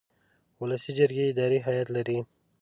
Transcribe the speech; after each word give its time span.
ولسي 0.61 0.91
جرګې 0.97 1.23
اداري 1.31 1.59
هیئت 1.67 1.87
لري. 1.95 2.19